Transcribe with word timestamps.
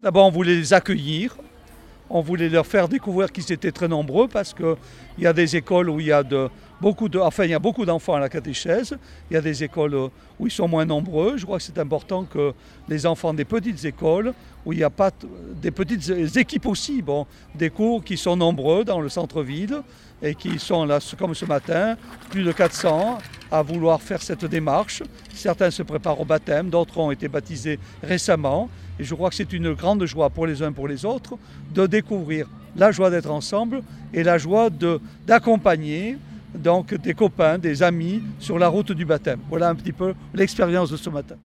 D'abord, 0.00 0.28
on 0.28 0.30
voulait 0.30 0.54
les 0.54 0.72
accueillir. 0.72 1.36
On 2.08 2.20
voulait 2.20 2.48
leur 2.48 2.64
faire 2.64 2.88
découvrir 2.88 3.32
qu'ils 3.32 3.52
étaient 3.52 3.72
très 3.72 3.88
nombreux 3.88 4.28
parce 4.28 4.54
qu'il 4.54 4.76
y 5.18 5.26
a 5.26 5.32
des 5.32 5.56
écoles 5.56 5.90
où 5.90 5.98
il 5.98 6.06
y 6.06 6.12
a 6.12 6.22
beaucoup 6.80 7.08
de, 7.08 7.18
enfin, 7.18 7.42
il 7.46 7.50
y 7.50 7.54
a 7.54 7.58
beaucoup 7.58 7.84
d'enfants 7.84 8.14
à 8.14 8.20
la 8.20 8.28
catéchèse. 8.28 8.96
Il 9.28 9.34
y 9.34 9.36
a 9.36 9.40
des 9.40 9.64
écoles 9.64 9.96
où 10.38 10.46
ils 10.46 10.52
sont 10.52 10.68
moins 10.68 10.84
nombreux. 10.84 11.36
Je 11.36 11.44
crois 11.44 11.58
que 11.58 11.64
c'est 11.64 11.80
important 11.80 12.22
que 12.22 12.54
les 12.88 13.06
enfants 13.06 13.34
des 13.34 13.44
petites 13.44 13.84
écoles, 13.84 14.34
où 14.64 14.72
il 14.72 14.76
n'y 14.76 14.84
a 14.84 14.90
pas 14.90 15.10
des 15.60 15.72
petites 15.72 16.36
équipes 16.36 16.66
aussi, 16.66 17.02
des 17.56 17.70
cours 17.70 18.04
qui 18.04 18.16
sont 18.16 18.36
nombreux 18.36 18.84
dans 18.84 19.00
le 19.00 19.08
centre-ville 19.08 19.82
et 20.22 20.36
qui 20.36 20.60
sont 20.60 20.84
là, 20.84 21.00
comme 21.18 21.34
ce 21.34 21.44
matin, 21.44 21.96
plus 22.30 22.44
de 22.44 22.52
400 22.52 23.18
à 23.50 23.62
vouloir 23.62 24.00
faire 24.00 24.22
cette 24.22 24.44
démarche. 24.44 25.02
Certains 25.34 25.72
se 25.72 25.82
préparent 25.82 26.20
au 26.20 26.24
baptême, 26.24 26.70
d'autres 26.70 26.98
ont 26.98 27.10
été 27.10 27.26
baptisés 27.26 27.80
récemment. 28.00 28.70
Et 28.98 29.04
je 29.04 29.14
crois 29.14 29.30
que 29.30 29.36
c'est 29.36 29.52
une 29.52 29.74
grande 29.74 30.04
joie 30.04 30.30
pour 30.30 30.46
les 30.46 30.62
uns 30.62 30.72
pour 30.72 30.88
les 30.88 31.04
autres 31.04 31.36
de 31.74 31.86
découvrir 31.86 32.46
la 32.76 32.90
joie 32.92 33.10
d'être 33.10 33.30
ensemble 33.30 33.82
et 34.12 34.22
la 34.22 34.38
joie 34.38 34.68
d'accompagner 35.26 36.16
des 36.54 37.14
copains, 37.14 37.58
des 37.58 37.82
amis 37.82 38.22
sur 38.38 38.58
la 38.58 38.68
route 38.68 38.92
du 38.92 39.04
baptême. 39.04 39.40
Voilà 39.48 39.68
un 39.68 39.74
petit 39.74 39.92
peu 39.92 40.14
l'expérience 40.34 40.90
de 40.90 40.96
ce 40.96 41.10
matin. 41.10 41.36